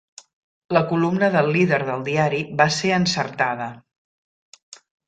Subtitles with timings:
[0.77, 3.73] La columna del líder del diari va ser encertada.